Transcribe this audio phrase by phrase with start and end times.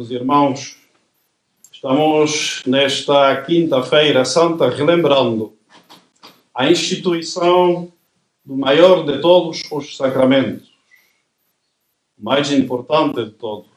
[0.00, 0.78] meus irmãos,
[1.70, 5.52] estamos nesta quinta-feira santa relembrando
[6.54, 7.92] a instituição
[8.42, 10.70] do maior de todos os sacramentos,
[12.18, 13.68] o mais importante de todos,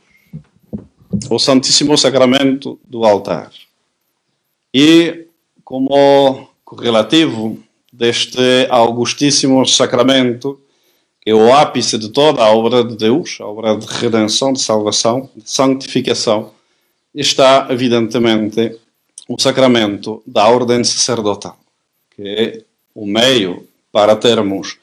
[1.29, 3.51] o Santíssimo Sacramento do altar.
[4.73, 5.27] E,
[5.61, 10.57] como correlativo deste augustíssimo sacramento,
[11.25, 15.29] é o ápice de toda a obra de Deus, a obra de redenção, de salvação,
[15.35, 16.51] de santificação,
[17.15, 18.77] está, evidentemente,
[19.27, 21.57] o sacramento da ordem sacerdotal,
[22.15, 22.61] que é
[22.93, 24.77] o meio para termos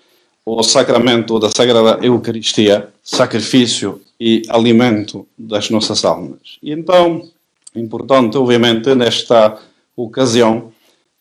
[0.44, 6.58] o sacramento da Sagrada Eucaristia, sacrifício e alimento das nossas almas.
[6.62, 7.28] E então,
[7.77, 9.58] importante, obviamente, nesta
[9.94, 10.72] ocasião,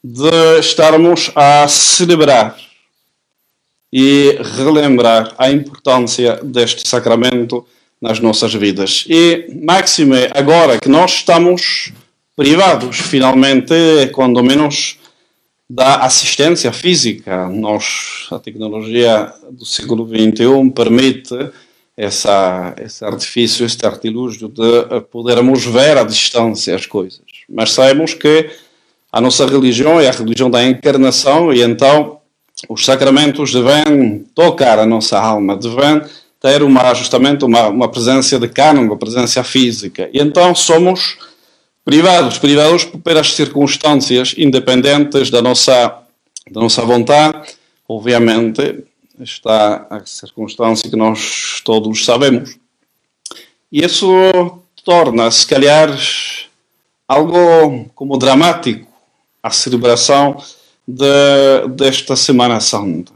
[0.03, 2.57] de estarmos a celebrar
[3.91, 7.65] e relembrar a importância deste sacramento
[8.01, 9.05] nas nossas vidas.
[9.09, 11.91] E, máxime, agora que nós estamos
[12.35, 13.73] privados, finalmente,
[14.13, 14.97] quando menos,
[15.69, 17.47] da assistência física.
[17.47, 21.35] Nós, a tecnologia do século XXI permite
[21.95, 27.21] essa, esse artifício, este artilúgio de podermos ver à distância as coisas.
[27.47, 28.49] Mas sabemos que
[29.11, 32.18] a nossa religião é a religião da encarnação e então
[32.67, 36.01] os sacramentos devem tocar a nossa alma, devem
[36.41, 40.09] ter uma, justamente uma, uma presença de carne, uma presença física.
[40.13, 41.17] E então somos
[41.85, 45.99] privados, privados pelas circunstâncias independentes da nossa,
[46.49, 47.55] da nossa vontade.
[47.87, 48.83] Obviamente,
[49.19, 52.57] está a circunstância que nós todos sabemos.
[53.71, 54.07] E isso
[54.83, 55.89] torna, se calhar,
[57.07, 58.87] algo como dramático
[59.41, 60.37] a celebração
[60.89, 63.11] de, desta Semana Santa.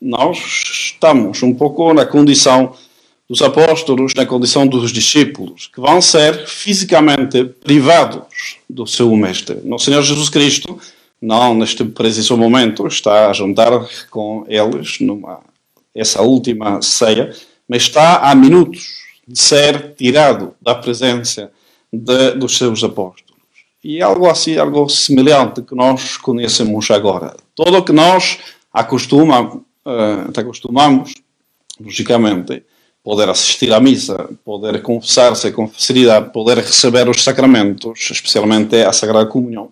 [0.00, 2.74] Nós estamos um pouco na condição
[3.28, 9.60] dos apóstolos, na condição dos discípulos, que vão ser fisicamente privados do seu mestre.
[9.64, 10.78] Nosso Senhor Jesus Cristo,
[11.20, 13.70] não neste preciso momento, está a juntar
[14.10, 15.40] com eles numa
[15.94, 17.32] essa última ceia,
[17.68, 21.52] mas está a minutos de ser tirado da presença
[21.92, 23.31] de, dos seus apóstolos.
[23.84, 27.34] E algo assim, algo semelhante que nós conhecemos agora.
[27.54, 28.38] Todo o que nós
[28.72, 31.14] acostuma, uh, acostumamos,
[31.80, 32.62] logicamente,
[33.02, 39.26] poder assistir à missa, poder confessar-se com facilidade, poder receber os sacramentos, especialmente a Sagrada
[39.26, 39.70] Comunhão,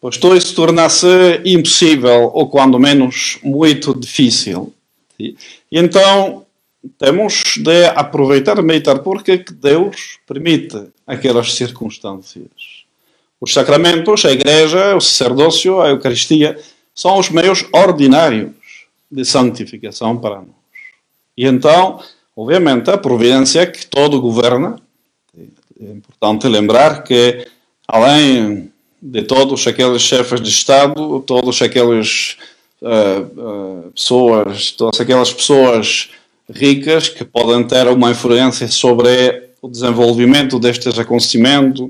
[0.00, 4.72] pois tudo isso torna-se impossível, ou quando menos muito difícil.
[5.18, 5.36] E
[5.70, 6.46] então
[6.98, 12.79] temos de aproveitar, meditar, porque Deus permite aquelas circunstâncias.
[13.40, 16.58] Os sacramentos, a Igreja, o sacerdócio, a Eucaristia,
[16.94, 18.50] são os meios ordinários
[19.10, 20.48] de santificação para nós.
[21.36, 22.00] E então,
[22.36, 24.76] obviamente, a providência que todo governa,
[25.80, 27.46] é importante lembrar que,
[27.88, 32.36] além de todos aqueles chefes de Estado, todas aquelas
[32.82, 36.10] uh, uh, pessoas, todas aquelas pessoas
[36.52, 41.88] ricas que podem ter uma influência sobre o desenvolvimento destes acontecimentos,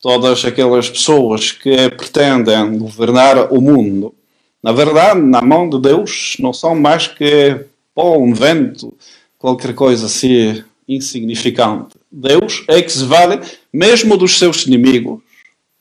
[0.00, 4.14] todas aquelas pessoas que pretendem governar o mundo,
[4.62, 7.64] na verdade, na mão de Deus, não são mais que
[7.94, 8.94] pó, um vento,
[9.38, 11.96] qualquer coisa assim insignificante.
[12.10, 13.40] Deus é que se vale
[13.72, 15.20] mesmo dos seus inimigos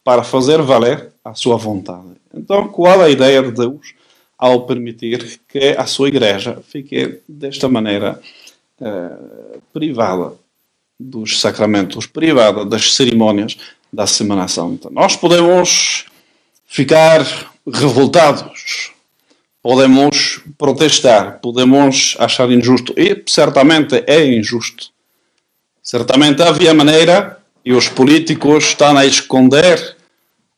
[0.03, 2.17] para fazer valer a sua vontade.
[2.34, 3.94] Então, qual a ideia de Deus
[4.38, 8.22] ao permitir que a sua igreja fique desta maneira
[8.79, 10.34] eh, privada
[11.00, 13.58] dos sacramentos, privada das cerimônias
[13.91, 14.90] da Semana Santa.
[14.90, 16.06] Nós podemos
[16.66, 17.25] ficar
[17.72, 18.91] revoltados,
[19.61, 24.88] podemos protestar, podemos achar injusto, e certamente é injusto.
[25.82, 29.96] Certamente havia maneira, e os políticos estão a esconder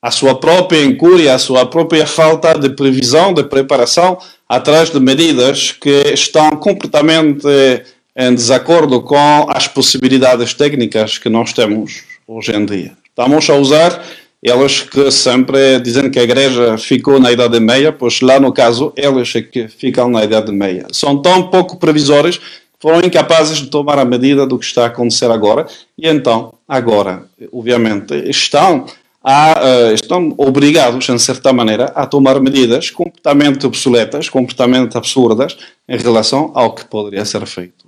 [0.02, 5.72] a sua própria incúria, a sua própria falta de previsão, de preparação, atrás de medidas
[5.72, 7.84] que estão completamente
[8.20, 12.92] em desacordo com as possibilidades técnicas que nós temos hoje em dia.
[13.08, 14.04] Estamos a usar
[14.44, 18.92] elas que sempre dizem que a igreja ficou na Idade Meia, pois lá no caso
[18.98, 20.88] elas é que ficam na Idade Meia.
[20.92, 22.46] São tão pouco previsórias que
[22.82, 25.66] foram incapazes de tomar a medida do que está a acontecer agora
[25.98, 27.24] e então, agora,
[27.54, 28.86] obviamente, estão,
[29.24, 35.58] a, uh, estão obrigados, em certa maneira, a tomar medidas completamente obsoletas, completamente absurdas
[35.88, 37.79] em relação ao que poderia ser feito.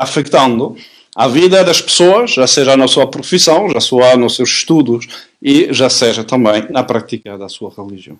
[0.00, 0.76] Afetando
[1.14, 5.06] a vida das pessoas, já seja na sua profissão, já seja nos seus estudos
[5.42, 8.18] e já seja também na prática da sua religião.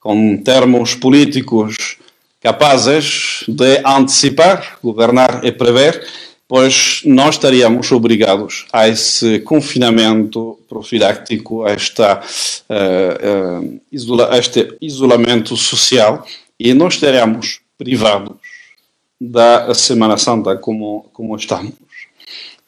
[0.00, 1.98] Com termos políticos
[2.40, 6.06] capazes de antecipar, governar e prever,
[6.46, 15.56] pois nós estaríamos obrigados a esse confinamento profiláctico, a, esta, uh, isola, a este isolamento
[15.56, 16.26] social,
[16.60, 18.43] e nós estaríamos privados
[19.30, 21.72] da Semana Santa como, como estamos.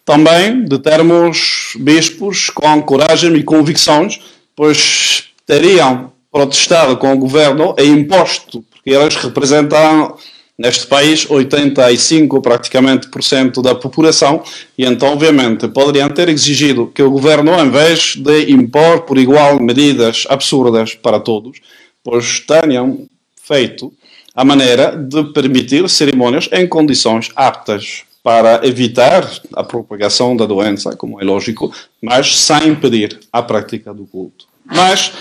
[0.05, 4.21] Também de termos bispos com coragem e convicções,
[4.55, 10.17] pois teriam protestado com o governo e imposto, porque eles representam
[10.59, 14.43] neste país 85 praticamente por cento da população
[14.77, 19.61] e então obviamente poderiam ter exigido que o governo em vez de impor por igual
[19.61, 21.61] medidas absurdas para todos
[22.03, 23.07] pois tenham
[23.43, 23.93] feito
[24.37, 31.21] a maneira de permitir cerimônias em condições aptas para evitar a propagação da doença, como
[31.21, 31.73] é lógico,
[32.03, 34.45] mas sem impedir a prática do culto.
[34.65, 35.13] Mas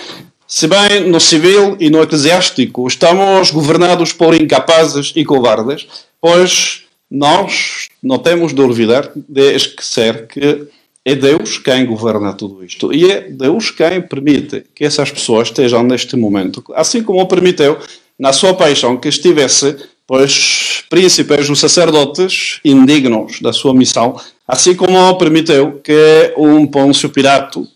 [0.46, 5.88] se bem no civil e no eclesiástico estamos governados por incapazes e covardes,
[6.20, 10.68] pois nós não temos de olvidar de esquecer que
[11.06, 12.92] é Deus quem governa tudo isto.
[12.92, 16.64] E é Deus quem permite que essas pessoas estejam neste momento.
[16.74, 17.78] Assim como permitiu,
[18.18, 19.76] na sua paixão, que estivesse,
[20.08, 27.68] pois, príncipes ou sacerdotes indignos da sua missão, assim como permitiu que um Pôncio Pirato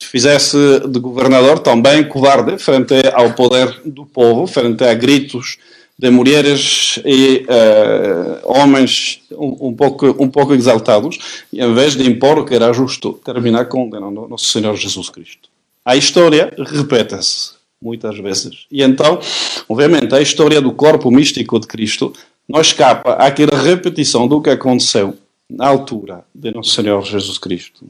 [0.00, 0.56] fizesse
[0.88, 5.58] de governador também covarde frente ao poder do povo, frente a gritos
[5.98, 12.08] de mulheres e uh, homens um, um, pouco, um pouco exaltados, e em vez de
[12.08, 15.48] impor o que era justo, terminar condenando Nosso Senhor Jesus Cristo.
[15.84, 18.66] A história repete-se muitas vezes.
[18.70, 19.20] E então,
[19.68, 22.12] obviamente, a história do corpo místico de Cristo
[22.48, 25.16] não escapa àquela repetição do que aconteceu
[25.48, 27.86] na altura de Nosso Senhor Jesus Cristo.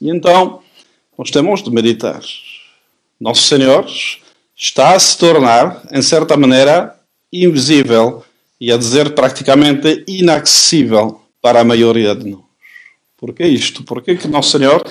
[0.00, 0.60] E então,
[1.18, 2.20] nós temos de meditar.
[3.20, 3.86] Nosso Senhor
[4.56, 6.96] está a se tornar, em certa maneira,
[7.32, 8.24] invisível
[8.60, 12.40] e a dizer praticamente inacessível para a maioria de nós.
[13.16, 13.84] Por que isto?
[13.84, 14.82] Porque que Nosso Senhor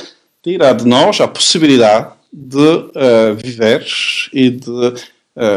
[0.43, 3.85] tira de nós a possibilidade de uh, viver
[4.31, 4.93] e de uh,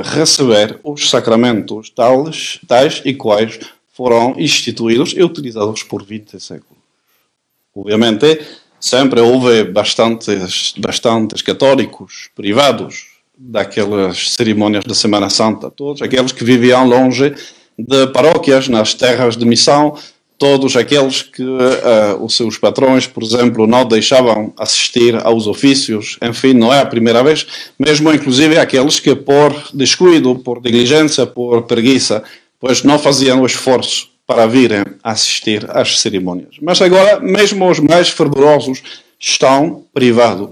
[0.05, 3.61] receber os sacramentos tais, tais e quais
[3.93, 6.83] foram instituídos e utilizados por 20 séculos.
[7.75, 8.41] Obviamente,
[8.81, 16.87] sempre houve bastantes, bastantes católicos privados daquelas cerimônias da Semana Santa, todos aqueles que viviam
[16.87, 17.35] longe
[17.79, 19.97] de paróquias, nas terras de missão,
[20.43, 26.53] todos aqueles que uh, os seus patrões, por exemplo, não deixavam assistir aos ofícios, enfim,
[26.53, 27.47] não é a primeira vez,
[27.79, 32.25] mesmo inclusive aqueles que por descuido, por negligência, por preguiça,
[32.59, 36.57] pois não faziam o esforço para virem assistir às cerimônias.
[36.61, 38.83] Mas agora, mesmo os mais fervorosos
[39.21, 40.51] estão privados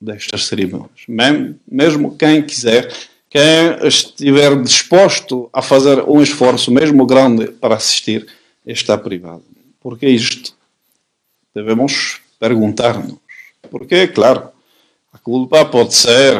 [0.00, 1.04] destas cerimônias.
[1.70, 2.90] Mesmo quem quiser,
[3.28, 8.26] quem estiver disposto a fazer um esforço, mesmo grande, para assistir,
[8.66, 9.44] está privado.
[9.80, 10.54] Por que isto?
[11.54, 13.16] Devemos perguntar-nos.
[13.70, 14.48] Porque, claro,
[15.12, 16.34] a culpa pode ser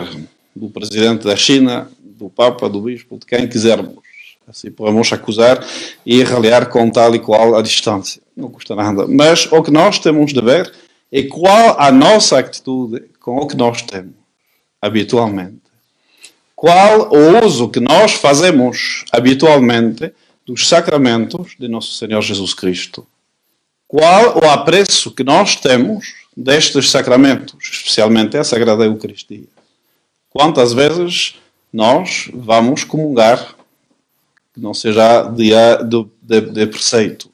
[0.54, 3.96] do presidente da China, do Papa, do Bispo, de quem quisermos.
[4.48, 5.64] Assim podemos acusar
[6.04, 8.22] e ralear com tal e qual a distância.
[8.36, 9.06] Não custa nada.
[9.06, 10.72] Mas o que nós temos de ver
[11.10, 14.14] é qual a nossa atitude com o que nós temos
[14.80, 15.60] habitualmente.
[16.54, 20.12] Qual o uso que nós fazemos habitualmente
[20.46, 23.06] dos sacramentos de Nosso Senhor Jesus Cristo.
[23.88, 29.44] Qual o apreço que nós temos destes sacramentos, especialmente a Sagrada Eucaristia?
[30.30, 31.34] Quantas vezes
[31.72, 33.56] nós vamos comungar
[34.56, 37.30] que não seja dia de, de, de preceito.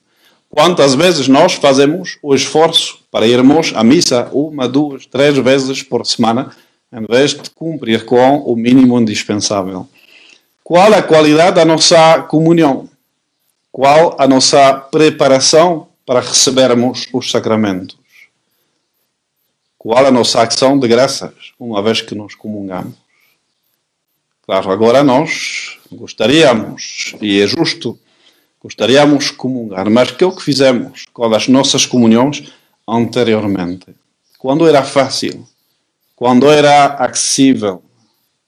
[0.50, 6.04] Quantas vezes nós fazemos o esforço para irmos à missa uma, duas, três vezes por
[6.04, 6.50] semana,
[6.92, 9.88] em vez de cumprir com o mínimo indispensável?
[10.64, 12.88] Qual a qualidade da nossa comunhão?
[13.72, 17.96] Qual a nossa preparação para recebermos os sacramentos?
[19.78, 22.94] Qual a nossa ação de graças, uma vez que nos comungamos?
[24.42, 27.98] Claro, agora nós gostaríamos, e é justo,
[28.60, 32.52] gostaríamos comungar, mas que é o que fizemos com as nossas comunhões
[32.86, 33.86] anteriormente?
[34.38, 35.48] Quando era fácil,
[36.14, 37.82] quando era acessível,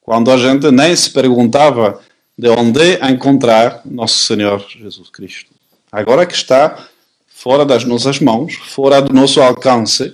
[0.02, 1.98] quando a gente nem se perguntava
[2.36, 5.50] de onde encontrar Nosso Senhor Jesus Cristo.
[5.90, 6.88] Agora que está
[7.28, 10.12] fora das nossas mãos, fora do nosso alcance,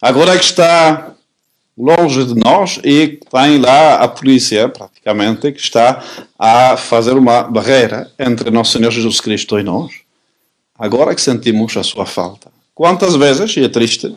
[0.00, 1.14] agora que está
[1.76, 6.02] longe de nós e tem lá a polícia, praticamente, que está
[6.38, 9.92] a fazer uma barreira entre Nosso Senhor Jesus Cristo e nós.
[10.78, 12.50] Agora que sentimos a sua falta.
[12.74, 14.16] Quantas vezes, e é triste,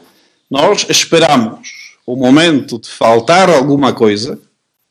[0.50, 1.69] nós esperamos
[2.05, 4.39] o momento de faltar alguma coisa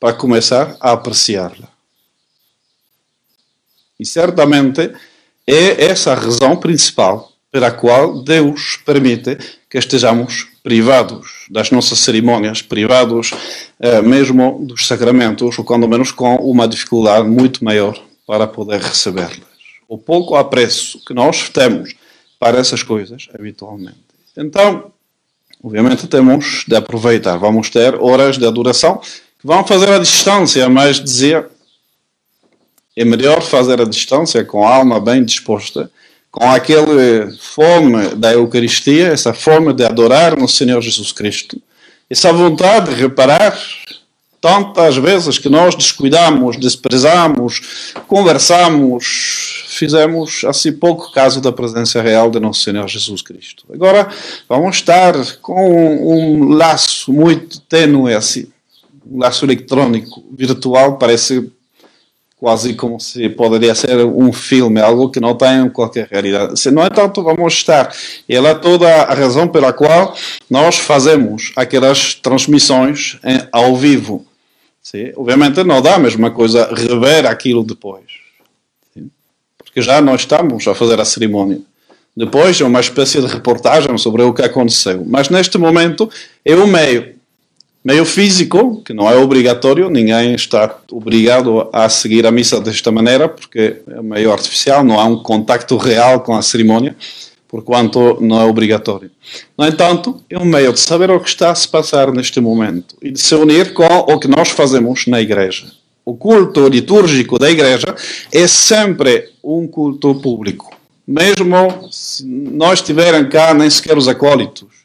[0.00, 1.73] para começar a apreciá-la.
[4.04, 4.92] E certamente
[5.46, 9.38] é essa a razão principal pela qual Deus permite
[9.70, 13.30] que estejamos privados das nossas cerimônias, privados
[13.80, 19.40] eh, mesmo dos sacramentos, ou quando menos com uma dificuldade muito maior para poder recebê-las.
[19.88, 21.94] O pouco apreço que nós temos
[22.38, 24.04] para essas coisas, habitualmente.
[24.36, 24.92] Então,
[25.62, 27.38] obviamente, temos de aproveitar.
[27.38, 31.48] Vamos ter horas de adoração que vão fazer a distância, mas dizia
[32.96, 35.90] é melhor fazer a distância com a alma bem disposta,
[36.30, 41.60] com aquele fome da Eucaristia, essa fome de adorar no Senhor Jesus Cristo,
[42.08, 43.56] essa vontade de reparar
[44.40, 52.38] tantas vezes que nós descuidamos, desprezamos, conversamos, fizemos assim pouco caso da presença real de
[52.38, 53.64] nosso Senhor Jesus Cristo.
[53.72, 54.08] Agora
[54.48, 58.46] vamos estar com um laço muito tênue assim,
[59.10, 61.50] um laço eletrônico, virtual, parece
[62.44, 66.60] quase como se poderia ser um filme, algo que não tem qualquer realidade.
[66.60, 67.90] Se, no entanto, vamos estar.
[68.28, 70.14] E ela é toda a razão pela qual
[70.50, 74.26] nós fazemos aquelas transmissões em, ao vivo.
[74.82, 75.10] Sim?
[75.16, 78.04] Obviamente não dá a mesma coisa rever aquilo depois.
[78.92, 79.08] Sim?
[79.56, 81.62] Porque já nós estamos a fazer a cerimônia.
[82.14, 85.02] Depois é uma espécie de reportagem sobre o que aconteceu.
[85.06, 86.10] Mas neste momento
[86.44, 87.14] é o meio
[87.84, 93.28] meio físico, que não é obrigatório, ninguém está obrigado a seguir a missa desta maneira,
[93.28, 96.96] porque é meio artificial, não há um contacto real com a cerimônia,
[97.46, 99.10] porquanto não é obrigatório.
[99.56, 102.96] No entanto, é um meio de saber o que está a se passar neste momento
[103.02, 105.66] e de se unir com o que nós fazemos na igreja.
[106.06, 107.94] O culto litúrgico da igreja
[108.32, 110.74] é sempre um culto público.
[111.06, 114.83] Mesmo se nós estiverem cá, nem sequer os acólitos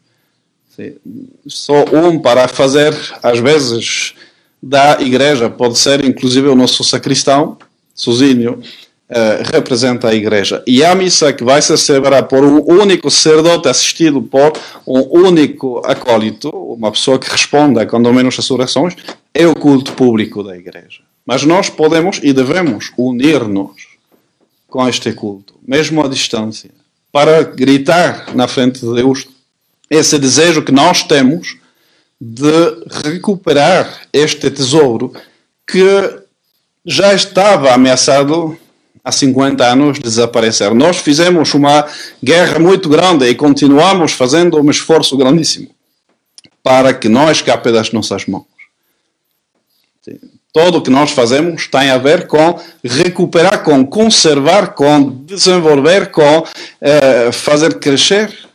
[1.48, 4.13] só um para fazer, às vezes,
[4.62, 5.50] da igreja.
[5.50, 7.57] Pode ser, inclusive, o nosso sacristão,
[7.93, 8.62] sozinho,
[9.12, 10.62] eh, representa a igreja.
[10.67, 14.53] E a missa que vai ser celebrada por um único sacerdote assistido por
[14.86, 18.95] um único acólito, uma pessoa que responde a quando menos as orações,
[19.33, 21.01] é o culto público da igreja.
[21.25, 23.88] Mas nós podemos e devemos unir-nos
[24.67, 26.69] com este culto, mesmo à distância,
[27.12, 29.27] para gritar na frente de Deus
[29.89, 31.58] esse desejo que nós temos
[32.19, 32.51] de
[33.03, 35.13] recuperar este tesouro
[35.65, 36.19] que
[36.86, 38.58] já estava ameaçado
[39.03, 40.74] há 50 anos de desaparecer.
[40.74, 41.88] Nós fizemos uma
[42.24, 45.69] guerra muito grande e continuamos fazendo um esforço grandíssimo
[46.62, 48.46] para que não escape das nossas mãos.
[50.51, 56.43] Tudo o que nós fazemos tem a ver com recuperar, com conservar, com desenvolver, com
[56.81, 58.49] eh, fazer crescer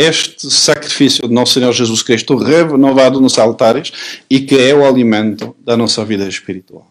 [0.00, 3.92] este sacrifício de Nosso Senhor Jesus Cristo renovado nos altares
[4.28, 6.86] e que é o alimento da nossa vida espiritual.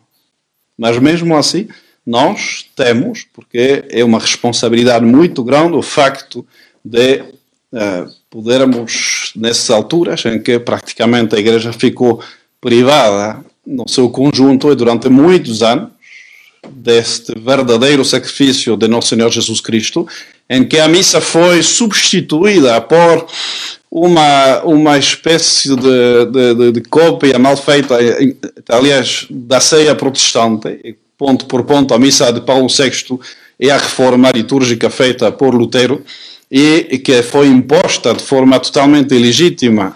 [0.78, 1.68] Mas mesmo assim,
[2.06, 6.46] nós temos, porque é uma responsabilidade muito grande o facto
[6.84, 7.22] de
[7.74, 12.24] uh, podermos, nessas alturas em que praticamente a Igreja ficou
[12.62, 15.92] privada no seu conjunto e durante muitos anos,
[16.72, 20.08] deste verdadeiro sacrifício de Nosso Senhor Jesus Cristo,
[20.50, 23.28] em que a missa foi substituída por
[23.92, 26.26] uma, uma espécie de,
[26.56, 27.98] de, de cópia mal feita,
[28.70, 33.20] aliás, da ceia protestante, ponto por ponto, a missa de Paulo VI
[33.60, 36.04] e a reforma litúrgica feita por Lutero,
[36.50, 39.96] e que foi imposta de forma totalmente ilegítima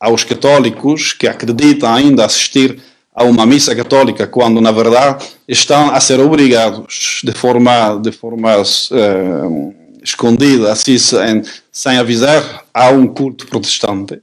[0.00, 2.80] aos católicos que acreditam ainda assistir
[3.14, 8.56] a uma missa católica quando na verdade estão a ser obrigados de forma de forma
[8.56, 14.20] uh, escondida assim sem, sem avisar a um culto protestante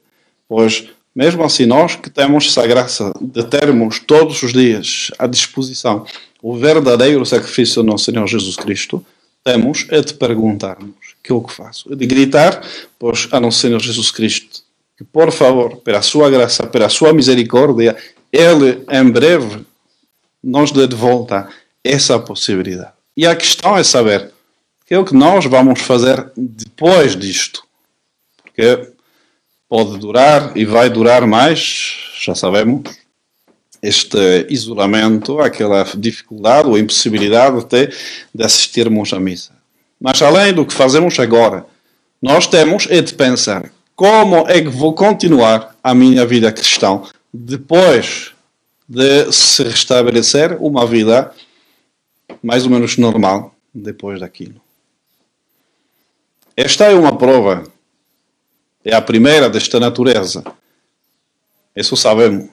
[0.48, 6.06] pois mesmo assim nós que temos essa graça de termos todos os dias à disposição
[6.42, 9.04] o verdadeiro sacrifício do nosso Senhor Jesus Cristo
[9.44, 12.62] temos é de perguntarmos que é o que faço é de gritar
[12.98, 14.62] pois a nosso Senhor Jesus Cristo
[14.98, 17.96] que por favor pela sua graça pela sua misericórdia
[18.32, 19.66] ele em breve
[20.44, 21.50] nos dê de volta
[21.84, 22.94] essa possibilidade.
[23.16, 24.32] E a questão é saber
[24.90, 27.62] que é o que nós vamos fazer depois disto.
[28.44, 28.90] Porque
[29.70, 32.90] pode durar e vai durar mais, já sabemos,
[33.84, 37.92] este isolamento, aquela dificuldade ou impossibilidade até
[38.34, 39.52] de assistirmos à missa.
[40.02, 41.68] Mas além do que fazemos agora,
[42.20, 47.00] nós temos é de pensar como é que vou continuar a minha vida cristã
[47.32, 48.32] depois
[48.88, 51.32] de se restabelecer uma vida
[52.42, 54.60] mais ou menos normal depois daquilo.
[56.62, 57.64] Esta é uma prova,
[58.84, 60.44] é a primeira desta natureza.
[61.74, 62.50] Isso sabemos.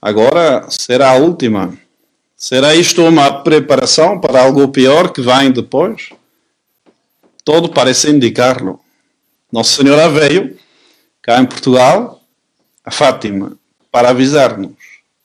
[0.00, 1.76] Agora será a última.
[2.36, 6.10] Será isto uma preparação para algo pior que vem depois?
[7.44, 8.78] todo parece indicá-lo.
[9.50, 10.56] Nossa Senhora veio
[11.20, 12.20] cá em Portugal,
[12.84, 13.58] a Fátima,
[13.90, 14.76] para avisar-nos.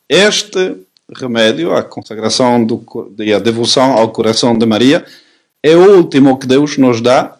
[0.10, 0.75] Este
[1.15, 2.84] remédio, a consagração do,
[3.20, 5.05] e a devoção ao coração de Maria,
[5.62, 7.38] é o último que Deus nos dá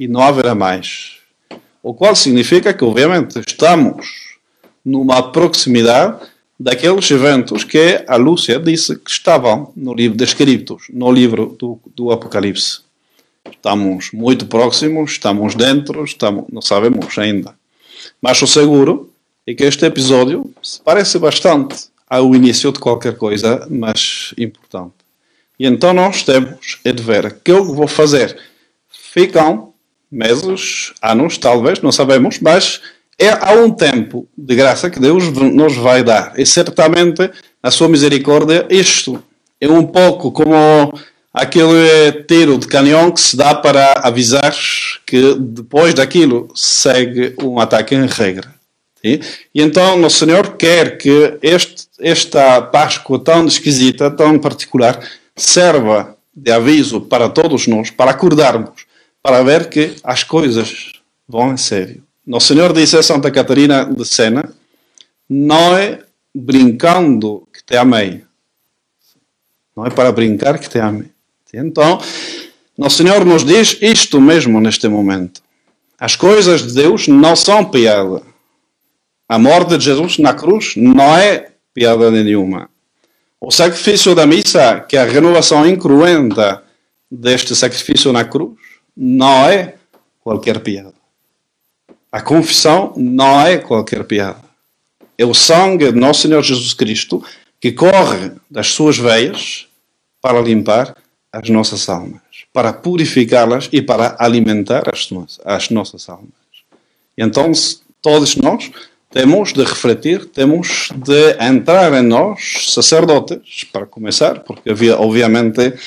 [0.00, 1.18] e não haverá mais.
[1.82, 4.30] O qual significa que, obviamente, estamos
[4.82, 6.26] numa proximidade
[6.58, 12.10] daqueles eventos que a Lúcia disse que estavam no livro descritos, no livro do, do
[12.10, 12.80] Apocalipse.
[13.50, 17.54] Estamos muito próximos, estamos dentro, estamos, não sabemos ainda.
[18.22, 19.12] Mas o seguro
[19.46, 24.94] é que este episódio se parece bastante ao início de qualquer coisa, mas importante.
[25.58, 28.38] E então nós temos é de ver que eu vou fazer.
[28.88, 29.69] Ficam
[30.10, 32.80] meses, anos, talvez, não sabemos, mas
[33.18, 36.32] é há um tempo de graça que Deus nos vai dar.
[36.36, 37.30] E certamente,
[37.62, 39.22] a sua misericórdia, isto
[39.60, 40.92] é um pouco como
[41.32, 44.54] aquele tiro de canhão que se dá para avisar
[45.06, 48.52] que depois daquilo segue um ataque em regra.
[49.02, 49.20] E
[49.54, 54.98] então, o Senhor quer que este, esta Páscoa tão esquisita, tão particular,
[55.34, 58.84] serva de aviso para todos nós, para acordarmos,
[59.22, 60.92] para ver que as coisas
[61.28, 62.02] vão em sério.
[62.26, 64.52] Nosso Senhor disse a Santa Catarina de Sena:
[65.28, 66.00] não é
[66.34, 68.24] brincando que te amei.
[69.76, 71.10] Não é para brincar que te amei.
[71.52, 72.00] Então,
[72.76, 75.42] Nosso Senhor nos diz isto mesmo neste momento.
[75.98, 78.22] As coisas de Deus não são piada.
[79.28, 82.70] A morte de Jesus na cruz não é piada nenhuma.
[83.40, 86.62] O sacrifício da missa, que é a renovação incruenta
[87.10, 88.58] deste sacrifício na cruz,
[89.02, 89.76] não é
[90.22, 90.92] qualquer piada.
[92.12, 94.42] A confissão não é qualquer piada.
[95.16, 97.24] É o sangue de Nosso Senhor Jesus Cristo
[97.58, 99.66] que corre das suas veias
[100.20, 100.94] para limpar
[101.32, 102.20] as nossas almas,
[102.52, 105.08] para purificá-las e para alimentar as,
[105.44, 106.28] as nossas almas.
[107.16, 107.52] E então,
[108.02, 108.70] todos nós
[109.10, 115.78] temos de refletir, temos de entrar em nós, sacerdotes, para começar, porque obviamente eh,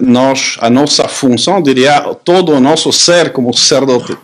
[0.00, 4.16] nós, a nossa função, diria, todo o nosso ser como sacerdote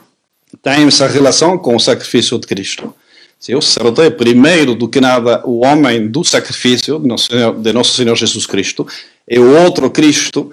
[0.63, 2.95] tem essa relação com o sacrifício de Cristo.
[3.39, 7.55] Se o sacerdote é primeiro do que nada o homem do sacrifício de nosso Senhor,
[7.55, 8.87] de nosso Senhor Jesus Cristo,
[9.29, 10.53] é o outro Cristo,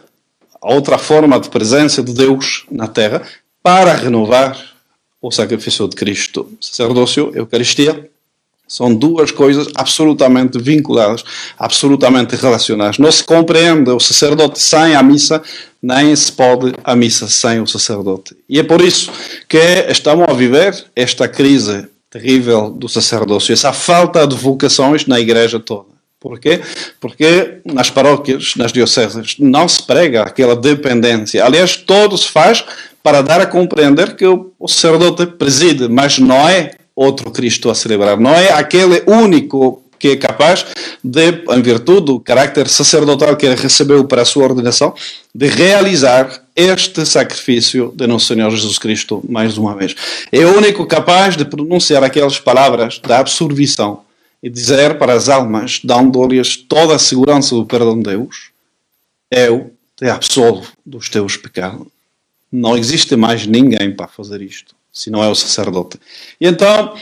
[0.62, 3.22] a outra forma de presença de Deus na terra,
[3.62, 4.74] para renovar
[5.22, 6.52] o sacrifício de Cristo.
[6.60, 8.10] Sacerdócio, Eucaristia,
[8.68, 11.24] são duas coisas absolutamente vinculadas,
[11.58, 12.98] absolutamente relacionadas.
[12.98, 15.42] Não se compreende o sacerdote sem a missa,
[15.82, 18.36] nem se pode a missa sem o sacerdote.
[18.48, 19.12] E é por isso
[19.48, 25.60] que estamos a viver esta crise terrível do sacerdócio, essa falta de vocações na igreja
[25.60, 25.94] toda.
[26.20, 26.62] Por quê?
[27.02, 31.44] Porque nas paróquias, nas dioceses, não se prega aquela dependência.
[31.44, 32.64] Aliás, todo se faz
[33.04, 38.20] para dar a compreender que o sacerdote preside, mas não é outro Cristo a celebrar.
[38.20, 40.66] Não é aquele único que é capaz
[41.02, 44.94] de, em virtude do caráter sacerdotal que ele recebeu para a sua ordenação,
[45.34, 49.96] de realizar este sacrifício de Nosso Senhor Jesus Cristo mais uma vez.
[50.30, 54.02] É o único capaz de pronunciar aquelas palavras da absolvição
[54.44, 58.50] e dizer para as almas, dando-lhes toda a segurança do perdão de Deus:
[59.32, 61.88] Eu te absolvo dos teus pecados.
[62.52, 66.00] Não existe mais ninguém para fazer isto se não é o sacerdote.
[66.40, 66.94] E então,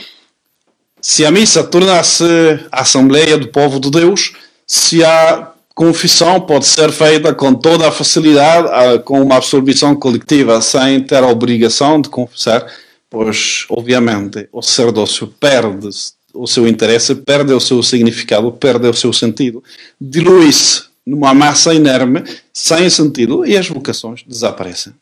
[1.00, 2.24] se a missa tornasse
[2.72, 4.32] a Assembleia do Povo de Deus,
[4.66, 11.02] se a confissão pode ser feita com toda a facilidade, com uma absorção coletiva, sem
[11.02, 12.66] ter a obrigação de confessar,
[13.10, 15.88] pois, obviamente, o sacerdócio perde
[16.32, 19.62] o seu interesse, perde o seu significado, perde o seu sentido,
[20.00, 24.94] dilui-se numa massa inerme, sem sentido, e as vocações desaparecem.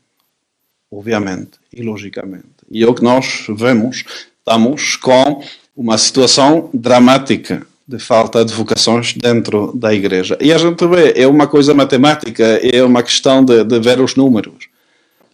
[0.90, 2.59] Obviamente e logicamente.
[2.70, 4.04] E é o que nós vemos,
[4.38, 5.42] estamos com
[5.76, 10.38] uma situação dramática de falta de vocações dentro da igreja.
[10.40, 14.14] E a gente vê, é uma coisa matemática, é uma questão de, de ver os
[14.14, 14.68] números.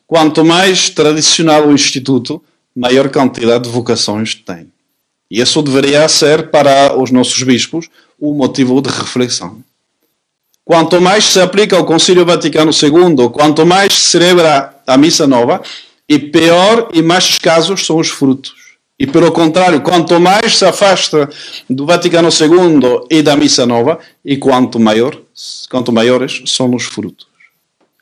[0.06, 2.42] Quanto mais tradicional o instituto,
[2.74, 4.68] maior quantidade de vocações tem.
[5.30, 9.58] E isso deveria ser para os nossos bispos o motivo de reflexão.
[10.64, 15.62] Quanto mais se aplica o Concílio Vaticano II, quanto mais se celebra a Missa Nova,
[16.08, 18.54] e pior e mais escassos são os frutos.
[18.98, 21.28] E pelo contrário, quanto mais se afasta
[21.68, 25.20] do Vaticano II e da Missa Nova, e quanto maior,
[25.68, 27.26] quanto maiores são os frutos.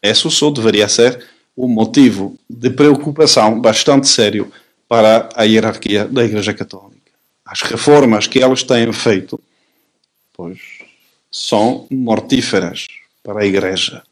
[0.02, 1.24] Isso só deveria ser
[1.56, 4.52] um motivo de preocupação bastante sério
[4.88, 6.94] para a hierarquia da Igreja Católica.
[7.44, 9.40] As reformas que eles têm feito,
[10.32, 10.60] pois,
[11.30, 12.86] são mortíferas
[13.22, 14.02] para a Igreja.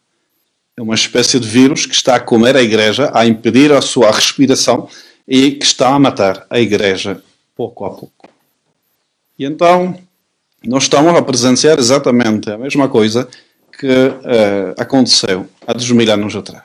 [0.83, 4.11] É uma espécie de vírus que está a comer a igreja, a impedir a sua
[4.11, 4.89] respiração
[5.29, 7.23] e que está a matar a igreja
[7.55, 8.29] pouco a pouco.
[9.39, 9.97] E então,
[10.65, 13.29] nós estamos a presenciar exatamente a mesma coisa
[13.79, 16.65] que uh, aconteceu há dois mil anos atrás.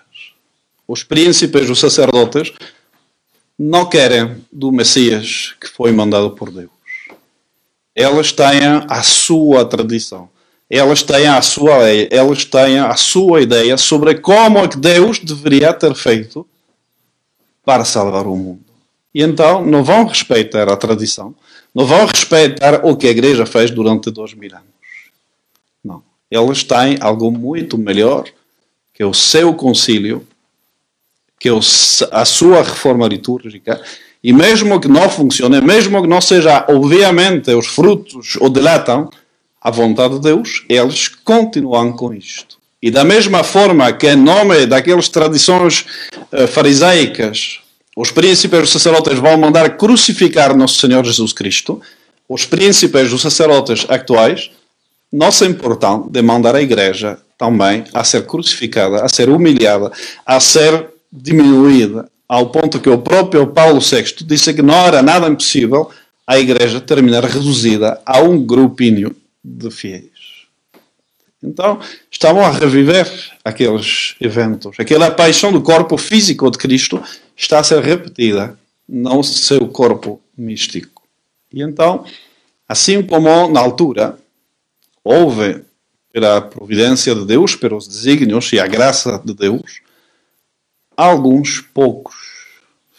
[0.88, 2.52] Os príncipes, os sacerdotes,
[3.56, 6.72] não querem do Messias que foi mandado por Deus.
[7.94, 10.28] Elas têm a sua tradição.
[10.70, 15.74] Elas têm a sua elas têm a sua ideia sobre como é que Deus deveria
[15.74, 16.46] ter feito
[17.64, 18.66] para salvar o mundo.
[19.14, 21.34] E então não vão respeitar a tradição,
[21.74, 24.66] não vão respeitar o que a igreja fez durante dois mil anos.
[25.84, 26.04] Não.
[26.30, 28.26] Elas têm algo muito melhor,
[28.94, 30.28] que o seu concílio,
[31.40, 31.50] que
[32.12, 33.82] a sua reforma litúrgica,
[34.24, 39.10] e mesmo que não funcione, mesmo que não seja, obviamente, os frutos o delatam,
[39.68, 42.56] a vontade de Deus, eles continuam com isto.
[42.82, 45.86] E da mesma forma que, em nome daquelas tradições
[46.32, 47.60] uh, farisaicas,
[47.94, 51.82] os príncipes os sacerdotes vão mandar crucificar nosso Senhor Jesus Cristo,
[52.30, 54.52] os príncipes os sacerdotes atuais
[55.12, 59.92] não se importam de mandar a igreja também a ser crucificada, a ser humilhada,
[60.26, 65.28] a ser diminuída, ao ponto que o próprio Paulo VI disse que não era nada
[65.28, 65.90] impossível
[66.26, 69.14] a igreja terminar reduzida a um grupinho
[69.48, 70.48] de fiéis.
[71.42, 71.80] Então,
[72.12, 73.08] estavam a reviver
[73.46, 74.78] aqueles eventos.
[74.80, 77.02] Aquela paixão do corpo físico de Cristo
[77.36, 81.04] está a ser repetida, não seu corpo místico.
[81.54, 82.06] E então,
[82.68, 84.18] assim como na altura
[85.04, 85.64] houve,
[86.12, 89.82] pela providência de Deus, pelos desígnios e a graça de Deus,
[90.96, 92.16] alguns poucos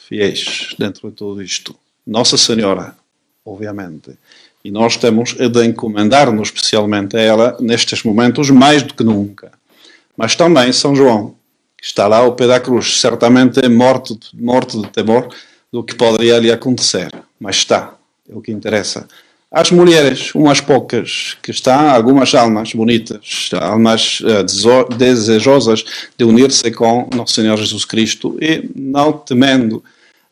[0.07, 1.75] fiéis dentro de tudo isto.
[2.07, 2.97] Nossa Senhora,
[3.53, 4.13] obviamente,
[4.65, 9.53] e nós temos de encomendar-nos especialmente a ela nestes momentos mais do que nunca.
[10.17, 11.35] Mas também São João,
[11.77, 15.29] que está lá ao pé da cruz, certamente é morto, morto de temor
[15.73, 17.11] do que poderia lhe acontecer.
[17.39, 17.95] Mas está,
[18.29, 19.07] é o que interessa.
[19.51, 25.85] As mulheres, umas poucas, que estão, algumas almas bonitas, almas uh, desejosas
[26.19, 29.83] de unir-se com Nosso Senhor Jesus Cristo e não temendo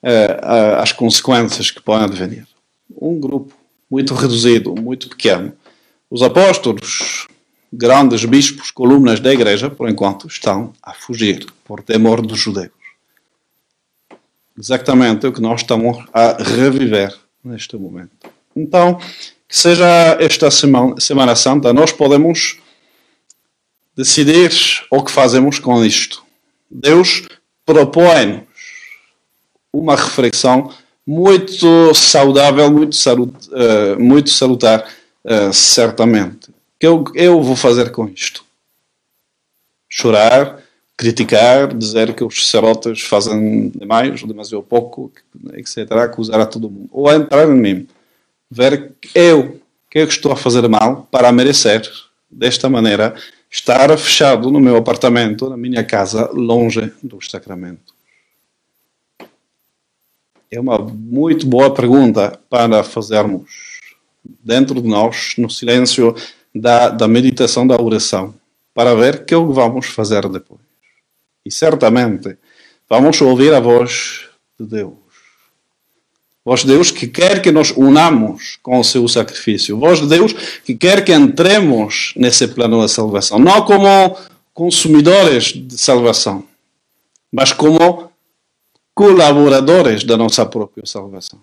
[0.03, 2.56] uh, as consequências que podem advenir.
[2.97, 3.55] Um grupo
[3.91, 5.53] muito reduzido, muito pequeno.
[6.11, 7.27] Os apóstolos,
[7.73, 12.73] grandes bispos, colunas da igreja, por enquanto, estão a fugir por temor dos judeus.
[14.59, 18.31] Exatamente o que nós estamos a reviver neste momento.
[18.55, 18.99] Então,
[19.49, 22.59] que seja esta semana, semana Santa, nós podemos
[23.95, 24.51] decidir
[24.91, 26.25] o que fazemos com isto.
[26.71, 27.27] Deus
[27.65, 28.47] propõe-nos
[29.73, 30.73] uma reflexão
[31.07, 34.85] muito saudável, muito, salut, uh, muito salutar,
[35.25, 36.51] uh, certamente.
[36.51, 38.45] O que eu, eu vou fazer com isto?
[39.89, 40.61] Chorar,
[40.97, 45.13] criticar, dizer que os sacerdotes fazem demais, ou demasiado pouco,
[45.53, 46.89] etc., acusar a todo mundo.
[46.91, 47.87] Ou entrar em mim,
[48.51, 51.89] ver eu, que eu estou a fazer mal para merecer,
[52.29, 53.15] desta maneira,
[53.49, 57.96] estar fechado no meu apartamento, na minha casa, longe dos sacramentos.
[60.51, 63.81] É uma muito boa pergunta para fazermos
[64.45, 66.15] dentro de nós, no silêncio
[66.55, 68.35] da, da meditação da oração,
[68.73, 70.61] para ver o que vamos fazer depois.
[71.45, 72.37] E certamente
[72.89, 74.27] vamos ouvir a voz
[74.59, 74.95] de Deus.
[76.45, 79.77] Voz de Deus que quer que nos unamos com o seu sacrifício.
[79.79, 80.33] Voz de Deus
[80.65, 83.41] que quer que entremos nesse plano da salvação.
[83.41, 84.17] Não como
[84.55, 86.45] consumidores de salvação,
[87.33, 88.11] mas como
[88.97, 91.39] colaboradores da nossa própria salvação.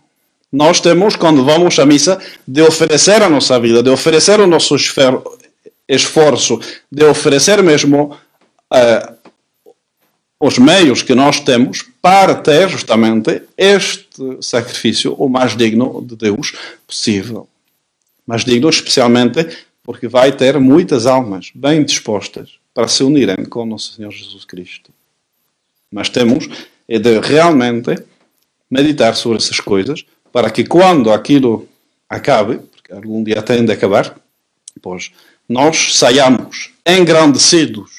[0.51, 4.75] Nós temos, quando vamos à missa, de oferecer a nossa vida, de oferecer o nosso
[5.87, 6.59] esforço,
[6.91, 8.17] de oferecer mesmo
[8.73, 9.13] uh,
[10.39, 16.53] os meios que nós temos para ter justamente este sacrifício o mais digno de Deus
[16.87, 17.47] possível.
[18.25, 19.47] Mais digno, especialmente
[19.83, 24.43] porque vai ter muitas almas bem dispostas para se unirem com o nosso Senhor Jesus
[24.43, 24.91] Cristo.
[25.91, 26.49] Mas temos
[26.95, 27.95] é de realmente
[28.69, 31.67] meditar sobre essas coisas para que quando aquilo
[32.07, 34.15] acabe, porque algum dia tem de acabar,
[34.79, 35.11] pois
[35.49, 37.89] nós saiamos engrandecidos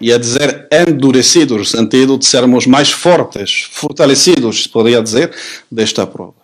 [0.00, 5.30] e a dizer endurecidos, no sentido de sermos mais fortes, fortalecidos, se poderia dizer,
[5.70, 6.42] desta prova.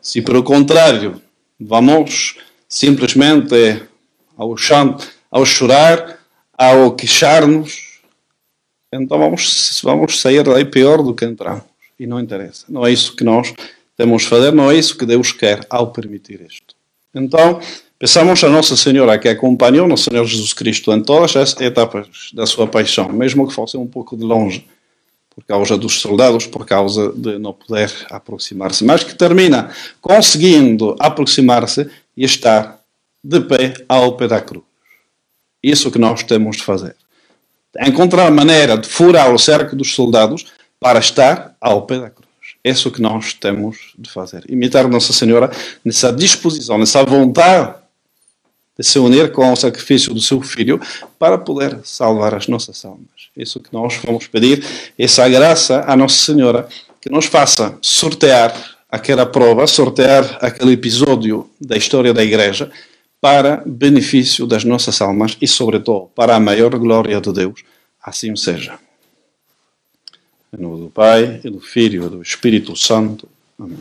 [0.00, 1.20] Se, pelo contrário,
[1.58, 2.36] vamos
[2.68, 3.82] simplesmente
[4.36, 4.96] ao, chão,
[5.28, 6.20] ao chorar,
[6.56, 7.93] ao queixar-nos,
[8.94, 11.64] então vamos, vamos sair daí pior do que entramos.
[11.98, 12.66] E não interessa.
[12.68, 13.52] Não é isso que nós
[13.96, 16.74] temos de fazer, não é isso que Deus quer ao permitir isto.
[17.14, 17.60] Então,
[18.04, 22.44] Pensamos a Nossa Senhora que acompanhou Nosso Senhor Jesus Cristo em todas as etapas da
[22.44, 24.66] sua paixão, mesmo que fosse um pouco de longe,
[25.30, 31.88] por causa dos soldados, por causa de não poder aproximar-se, mas que termina conseguindo aproximar-se
[32.16, 32.78] e estar
[33.22, 34.64] de pé ao pé da cruz.
[35.62, 36.96] Isso que nós temos de fazer.
[37.80, 40.46] Encontrar maneira de furar o cerco dos soldados
[40.78, 42.24] para estar ao pé da cruz.
[42.64, 44.44] Isso que nós temos de fazer.
[44.48, 45.50] Imitar Nossa Senhora
[45.84, 47.74] nessa disposição, nessa vontade
[48.78, 50.80] de se unir com o sacrifício do seu filho
[51.18, 53.06] para poder salvar as nossas almas.
[53.36, 54.64] Isso que nós vamos pedir,
[54.98, 56.68] essa graça à Nossa Senhora,
[57.00, 58.54] que nos faça sortear
[58.90, 62.70] aquela prova, sortear aquele episódio da história da Igreja
[63.24, 67.64] para benefício das nossas almas e, sobretudo, para a maior glória de Deus.
[68.02, 68.78] Assim seja.
[70.52, 73.26] Em nome do Pai, e do Filho e do Espírito Santo.
[73.58, 73.78] Amém.